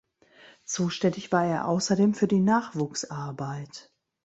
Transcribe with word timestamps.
Zuständig 0.65 1.31
war 1.31 1.45
er 1.45 1.67
außerdem 1.67 2.15
für 2.15 2.27
die 2.27 2.39
Nachwuchsarbeit. 2.39 3.93